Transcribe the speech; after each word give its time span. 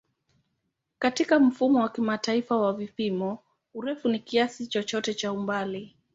Katika 0.99 1.39
Mfumo 1.39 1.79
wa 1.79 1.89
Kimataifa 1.89 2.57
wa 2.57 2.73
Vipimo, 2.73 3.39
urefu 3.73 4.09
ni 4.09 4.19
kiasi 4.19 4.67
chochote 4.67 5.13
cha 5.13 5.31
umbali. 5.31 5.97